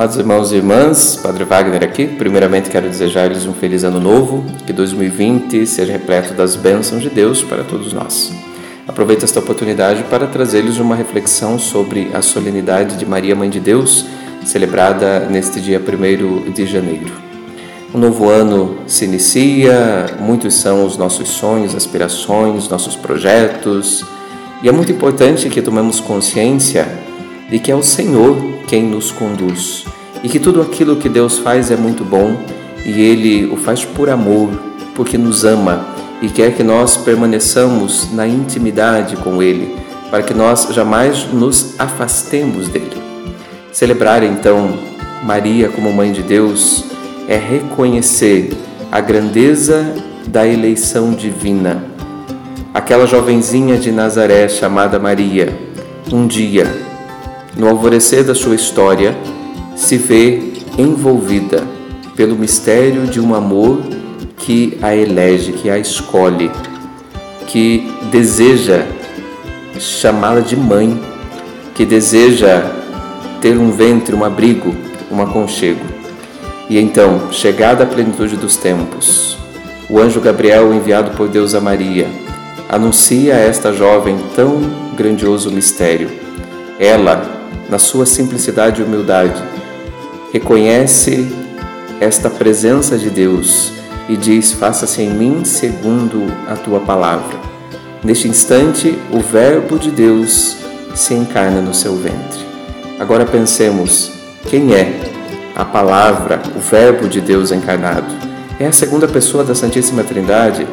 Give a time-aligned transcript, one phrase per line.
[0.00, 2.06] Amados irmãos e irmãs, Padre Wagner aqui.
[2.06, 7.42] Primeiramente quero desejar-lhes um feliz ano novo, que 2020 seja repleto das bênçãos de Deus
[7.42, 8.32] para todos nós.
[8.88, 14.06] Aproveito esta oportunidade para trazer-lhes uma reflexão sobre a solenidade de Maria Mãe de Deus,
[14.42, 17.12] celebrada neste dia 1 de janeiro.
[17.94, 24.02] Um novo ano se inicia, muitos são os nossos sonhos, aspirações, nossos projetos,
[24.62, 26.88] e é muito importante que tomemos consciência
[27.50, 28.36] de que é o Senhor
[28.66, 29.84] quem nos conduz
[30.22, 32.36] e que tudo aquilo que Deus faz é muito bom
[32.84, 34.50] e Ele o faz por amor,
[34.94, 35.86] porque nos ama
[36.22, 39.74] e quer que nós permaneçamos na intimidade com Ele,
[40.10, 42.96] para que nós jamais nos afastemos dele.
[43.72, 44.78] Celebrar então
[45.24, 46.84] Maria como Mãe de Deus
[47.28, 48.50] é reconhecer
[48.90, 49.94] a grandeza
[50.26, 51.84] da eleição divina.
[52.74, 55.56] Aquela jovenzinha de Nazaré chamada Maria,
[56.12, 56.89] um dia
[57.56, 59.16] no alvorecer da sua história,
[59.76, 61.64] se vê envolvida
[62.16, 63.80] pelo mistério de um amor
[64.38, 66.50] que a elege, que a escolhe,
[67.46, 68.86] que deseja
[69.78, 71.00] chamá-la de mãe,
[71.74, 72.62] que deseja
[73.40, 74.74] ter um ventre, um abrigo,
[75.10, 75.84] um aconchego.
[76.68, 79.38] E então, chegada a plenitude dos tempos,
[79.88, 82.06] o anjo Gabriel, enviado por Deus a Maria,
[82.68, 84.60] anuncia a esta jovem tão
[84.94, 86.10] grandioso mistério.
[86.78, 89.42] Ela, na sua simplicidade e humildade,
[90.32, 91.30] reconhece
[92.00, 93.72] esta presença de Deus
[94.08, 97.38] e diz: Faça-se em mim segundo a tua palavra.
[98.02, 100.56] Neste instante, o Verbo de Deus
[100.94, 102.40] se encarna no seu ventre.
[102.98, 104.10] Agora pensemos:
[104.48, 105.00] quem é
[105.54, 108.12] a palavra, o Verbo de Deus encarnado?
[108.58, 110.66] É a segunda pessoa da Santíssima Trindade.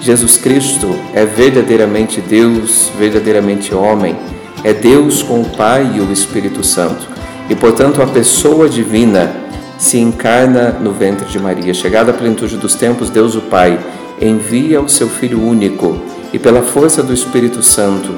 [0.00, 4.16] Jesus Cristo é verdadeiramente Deus, verdadeiramente homem
[4.62, 7.08] é Deus com o Pai e o Espírito Santo.
[7.48, 9.34] E, portanto, a pessoa divina
[9.78, 11.72] se encarna no ventre de Maria.
[11.72, 13.78] Chegada a plenitude dos tempos, Deus o Pai
[14.20, 15.98] envia o seu Filho único
[16.32, 18.14] e, pela força do Espírito Santo,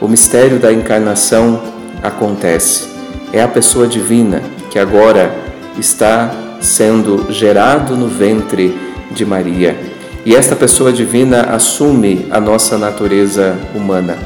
[0.00, 1.62] o mistério da encarnação
[2.02, 2.88] acontece.
[3.32, 5.34] É a pessoa divina que agora
[5.78, 8.76] está sendo gerado no ventre
[9.10, 9.76] de Maria.
[10.24, 14.18] E esta pessoa divina assume a nossa natureza humana.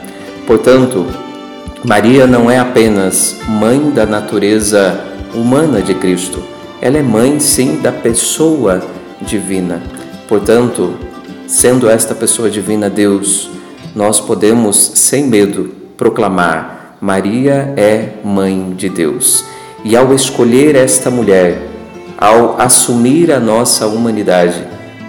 [0.47, 1.07] Portanto,
[1.85, 5.01] Maria não é apenas mãe da natureza
[5.35, 6.43] humana de Cristo,
[6.79, 8.83] ela é mãe, sim, da pessoa
[9.23, 9.83] divina.
[10.29, 10.95] Portanto,
[11.47, 13.51] sendo esta pessoa divina Deus,
[13.97, 19.47] nós podemos, sem medo, proclamar: Maria é mãe de Deus.
[19.83, 21.67] E ao escolher esta mulher,
[22.19, 24.63] ao assumir a nossa humanidade,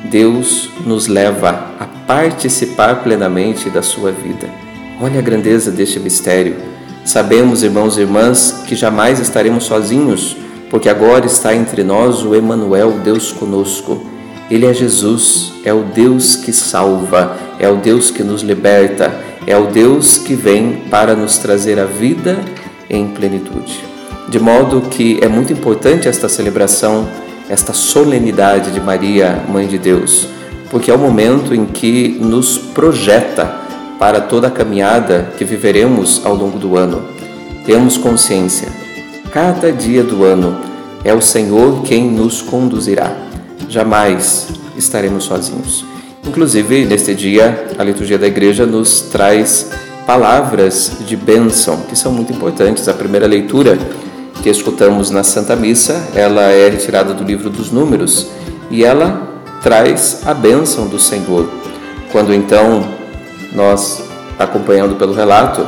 [0.10, 4.71] Deus nos leva a participar plenamente da sua vida.
[5.04, 6.58] Olha a grandeza deste mistério.
[7.04, 10.38] Sabemos, irmãos e irmãs, que jamais estaremos sozinhos,
[10.70, 14.06] porque agora está entre nós o Emanuel, Deus conosco.
[14.48, 19.12] Ele é Jesus, é o Deus que salva, é o Deus que nos liberta,
[19.48, 22.38] é o Deus que vem para nos trazer a vida
[22.88, 23.84] em plenitude.
[24.30, 27.10] De modo que é muito importante esta celebração,
[27.50, 30.28] esta solenidade de Maria, Mãe de Deus,
[30.70, 33.61] porque é o momento em que nos projeta
[34.02, 37.04] para toda a caminhada que viveremos ao longo do ano.
[37.68, 38.68] Temos consciência,
[39.32, 40.58] cada dia do ano
[41.04, 43.16] é o Senhor quem nos conduzirá.
[43.70, 45.86] Jamais estaremos sozinhos.
[46.28, 49.70] Inclusive, neste dia, a liturgia da igreja nos traz
[50.08, 52.88] palavras de bênção que são muito importantes.
[52.88, 53.78] A primeira leitura
[54.42, 58.30] que escutamos na Santa Missa, ela é retirada do livro dos Números
[58.72, 59.30] e ela
[59.62, 61.48] traz a bênção do Senhor.
[62.12, 63.00] Quando então
[63.52, 64.04] nós,
[64.40, 65.66] acompanhando pelo relato,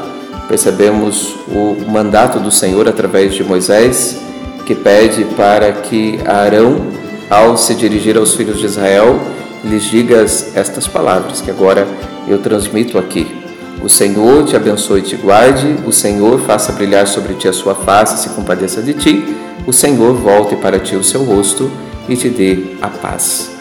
[0.47, 4.21] percebemos o mandato do Senhor através de Moisés,
[4.66, 6.88] que pede para que Arão,
[7.29, 9.19] ao se dirigir aos filhos de Israel,
[9.63, 11.88] lhes diga estas palavras que agora
[12.27, 13.43] eu transmito aqui.
[13.81, 17.75] O Senhor te abençoe e te guarde, o Senhor faça brilhar sobre ti a sua
[17.75, 19.35] face e se compadeça de ti,
[19.67, 21.69] o Senhor volte para ti o seu rosto
[22.08, 23.53] e te dê a paz.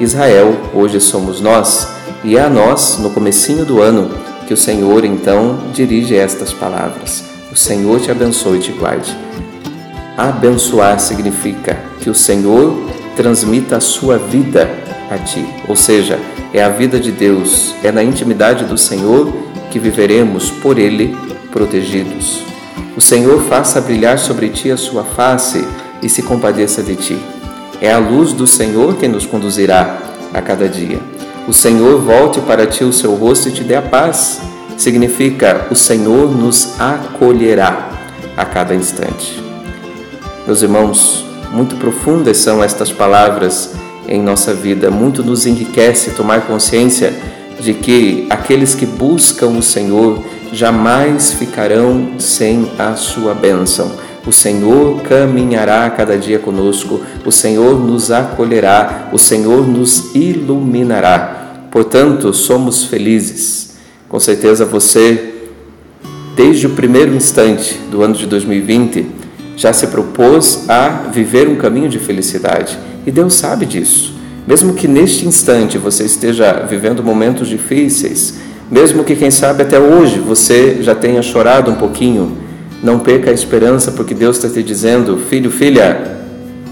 [0.00, 1.88] Israel, hoje somos nós,
[2.24, 4.10] e é a nós, no comecinho do ano,
[4.46, 7.24] que o Senhor então dirige estas palavras.
[7.52, 9.16] O Senhor te abençoe e te guarde.
[10.16, 12.76] Abençoar significa que o Senhor
[13.16, 14.68] transmita a sua vida
[15.10, 16.18] a ti, ou seja,
[16.52, 19.32] é a vida de Deus, é na intimidade do Senhor
[19.70, 21.16] que viveremos por Ele
[21.52, 22.42] protegidos.
[22.96, 25.64] O Senhor faça brilhar sobre ti a sua face
[26.02, 27.18] e se compadeça de ti.
[27.80, 29.98] É a luz do Senhor que nos conduzirá
[30.32, 30.98] a cada dia.
[31.46, 34.40] O Senhor volte para ti o seu rosto e te dê a paz.
[34.76, 37.90] Significa o Senhor nos acolherá
[38.36, 39.42] a cada instante.
[40.46, 43.72] Meus irmãos, muito profundas são estas palavras
[44.08, 47.14] em nossa vida, muito nos enriquece tomar consciência
[47.60, 50.22] de que aqueles que buscam o Senhor
[50.52, 53.92] jamais ficarão sem a sua bênção.
[54.26, 61.66] O Senhor caminhará cada dia conosco, o Senhor nos acolherá, o Senhor nos iluminará.
[61.70, 63.74] Portanto, somos felizes.
[64.08, 65.34] Com certeza você,
[66.34, 69.06] desde o primeiro instante do ano de 2020,
[69.56, 72.78] já se propôs a viver um caminho de felicidade.
[73.06, 74.14] E Deus sabe disso.
[74.46, 78.34] Mesmo que neste instante você esteja vivendo momentos difíceis,
[78.70, 82.43] mesmo que quem sabe até hoje você já tenha chorado um pouquinho,
[82.84, 86.18] não perca a esperança, porque Deus está te dizendo: filho, filha,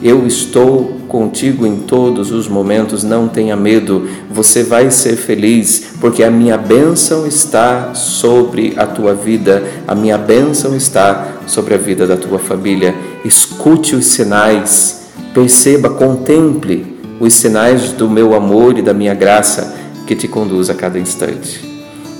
[0.02, 6.22] eu estou contigo em todos os momentos, não tenha medo, você vai ser feliz, porque
[6.22, 12.06] a minha bênção está sobre a tua vida, a minha bênção está sobre a vida
[12.06, 12.94] da tua família.
[13.24, 19.76] Escute os sinais, perceba, contemple os sinais do meu amor e da minha graça
[20.06, 21.72] que te conduz a cada instante.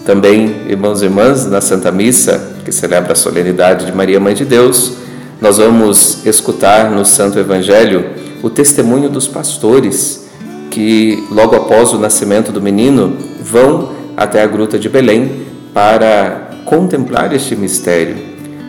[0.07, 4.45] Também, irmãos e irmãs, na Santa Missa, que celebra a solenidade de Maria Mãe de
[4.45, 4.93] Deus,
[5.41, 8.11] nós vamos escutar no Santo Evangelho
[8.43, 10.29] o testemunho dos pastores
[10.71, 17.33] que, logo após o nascimento do menino, vão até a gruta de Belém para contemplar
[17.33, 18.17] este mistério.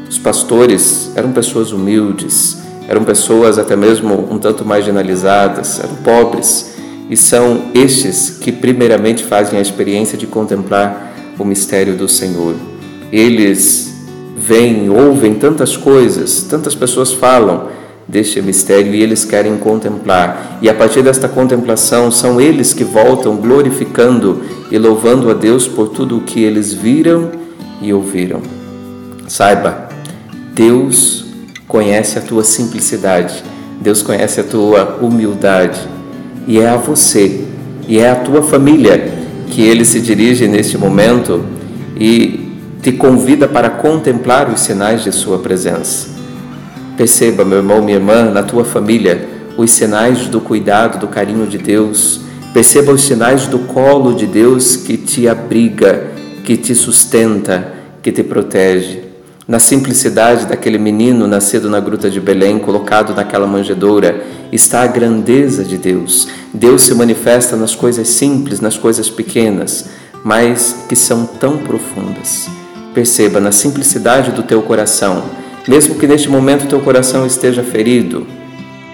[0.09, 2.57] Os pastores eram pessoas humildes,
[2.87, 6.73] eram pessoas até mesmo um tanto marginalizadas, eram pobres,
[7.09, 12.72] e são estes que primeiramente fazem a experiência de contemplar o mistério do Senhor.
[13.13, 13.93] Eles
[14.35, 17.67] veem, ouvem tantas coisas, tantas pessoas falam
[18.07, 20.57] deste mistério e eles querem contemplar.
[20.63, 25.89] E a partir desta contemplação, são eles que voltam glorificando e louvando a Deus por
[25.89, 27.29] tudo o que eles viram
[27.83, 28.41] e ouviram.
[29.27, 29.89] Saiba,
[30.55, 31.25] Deus
[31.67, 33.43] conhece a tua simplicidade,
[33.79, 35.79] Deus conhece a tua humildade
[36.47, 37.45] e é a você
[37.87, 39.13] e é a tua família
[39.51, 41.45] que ele se dirige neste momento
[41.95, 42.42] e
[42.83, 46.09] te convida para contemplar os sinais de Sua presença.
[46.97, 49.25] Perceba, meu irmão, minha irmã, na tua família,
[49.57, 52.19] os sinais do cuidado, do carinho de Deus.
[52.53, 56.11] Perceba os sinais do colo de Deus que te abriga,
[56.43, 59.01] que te sustenta, que te protege.
[59.47, 64.21] Na simplicidade daquele menino nascido na gruta de Belém, colocado naquela manjedoura,
[64.51, 66.27] está a grandeza de Deus.
[66.53, 69.85] Deus se manifesta nas coisas simples, nas coisas pequenas,
[70.21, 72.62] mas que são tão profundas.
[72.93, 75.23] Perceba na simplicidade do teu coração,
[75.67, 78.27] mesmo que neste momento teu coração esteja ferido,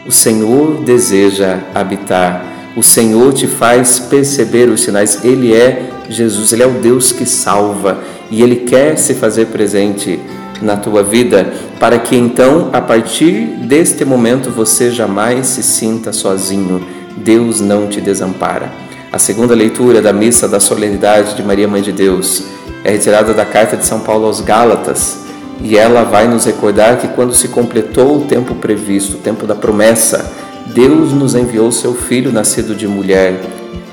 [0.08, 5.24] o Senhor deseja habitar, o Senhor te faz perceber os sinais.
[5.24, 8.00] Ele é Jesus, Ele é o Deus que salva
[8.32, 10.20] e Ele quer se fazer presente
[10.62, 16.86] na tua vida para que então, a partir deste momento, você jamais se sinta sozinho.
[17.18, 18.72] Deus não te desampara.
[19.12, 22.44] A segunda leitura da missa da solenidade de Maria Mãe de Deus
[22.84, 25.26] é retirada da carta de São Paulo aos Gálatas
[25.62, 29.56] e ela vai nos recordar que quando se completou o tempo previsto, o tempo da
[29.56, 30.32] promessa,
[30.68, 33.42] Deus nos enviou seu filho nascido de mulher,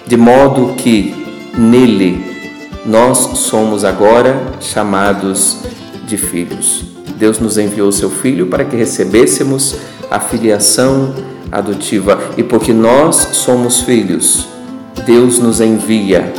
[0.06, 1.15] de modo que
[1.56, 2.37] nele
[2.85, 5.59] nós somos agora chamados
[6.06, 6.85] de filhos.
[7.17, 9.75] Deus nos enviou seu filho para que recebêssemos
[10.10, 11.15] a filiação
[11.51, 14.46] adotiva e porque nós somos filhos,
[15.05, 16.32] Deus nos envia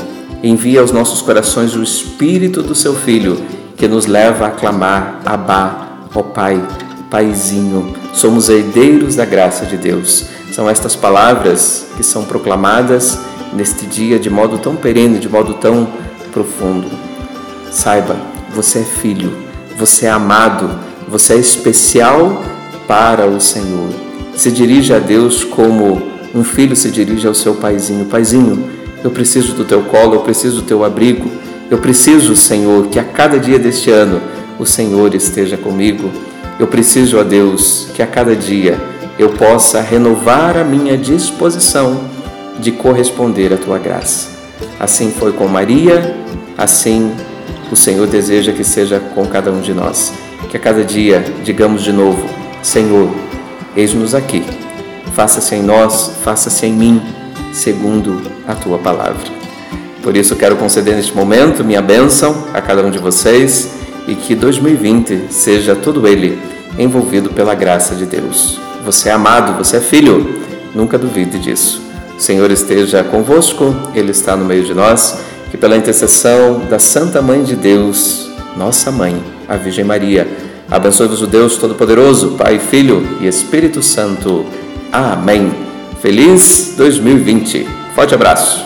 [0.44, 3.41] envia aos nossos corações o Espírito do seu Filho,
[3.75, 6.62] que nos leva a clamar: Abá, ó Pai,
[7.10, 7.96] Paizinho.
[8.13, 10.25] Somos herdeiros da graça de Deus.
[10.51, 13.20] São estas palavras que são proclamadas
[13.53, 15.88] neste dia de modo tão perene, de modo tão
[16.32, 16.89] profundo.
[17.72, 18.15] Saiba,
[18.53, 19.38] você é filho,
[19.77, 22.44] você é amado, você é especial
[22.88, 23.89] para o Senhor.
[24.36, 28.06] Se dirige a Deus como um filho se dirige ao seu paizinho.
[28.06, 28.70] Paizinho,
[29.07, 31.31] eu preciso do teu colo, eu preciso do teu abrigo.
[31.71, 34.21] Eu preciso, Senhor, que a cada dia deste ano
[34.59, 36.11] o Senhor esteja comigo.
[36.59, 38.77] Eu preciso, ó Deus, que a cada dia
[39.17, 42.01] eu possa renovar a minha disposição
[42.59, 44.27] de corresponder à tua graça.
[44.77, 46.13] Assim foi com Maria,
[46.57, 47.13] assim
[47.71, 50.11] o Senhor deseja que seja com cada um de nós.
[50.49, 52.27] Que a cada dia digamos de novo:
[52.61, 53.09] Senhor,
[53.73, 54.43] eis-nos aqui.
[55.13, 57.01] Faça-se em nós, faça-se em mim
[57.57, 59.27] segundo a tua palavra.
[60.01, 63.71] Por isso quero conceder neste momento minha bênção a cada um de vocês
[64.07, 66.39] e que 2020 seja todo ele
[66.77, 68.59] envolvido pela graça de Deus.
[68.85, 70.41] Você é amado, você é filho,
[70.73, 71.81] nunca duvide disso.
[72.17, 75.19] O Senhor esteja convosco, Ele está no meio de nós,
[75.51, 80.27] que pela intercessão da Santa Mãe de Deus, nossa Mãe, a Virgem Maria,
[80.69, 84.45] Abençoe-vos o Deus Todo-Poderoso, Pai, Filho e Espírito Santo.
[84.91, 85.66] Amém.
[86.07, 87.65] Feliz 2020.
[87.93, 88.65] Forte abraço.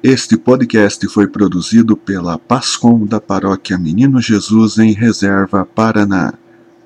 [0.00, 6.32] Este podcast foi produzido pela Pascom da Paróquia Menino Jesus em Reserva, Paraná.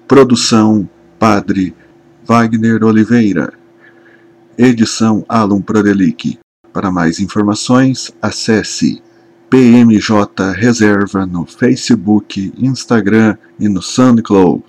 [0.07, 0.89] Produção
[1.19, 1.75] Padre
[2.25, 3.58] Wagner Oliveira.
[4.59, 6.37] Edição Alum Prodelic.
[6.73, 9.01] Para mais informações, acesse
[9.49, 14.65] PMJ Reserva no Facebook, Instagram e no SoundCloud.